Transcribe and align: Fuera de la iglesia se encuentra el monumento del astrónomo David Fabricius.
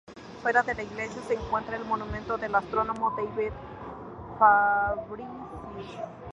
Fuera 0.41 0.63
de 0.63 0.73
la 0.73 0.81
iglesia 0.81 1.21
se 1.27 1.35
encuentra 1.35 1.77
el 1.77 1.85
monumento 1.85 2.35
del 2.35 2.55
astrónomo 2.55 3.11
David 3.11 3.51
Fabricius. 4.39 6.01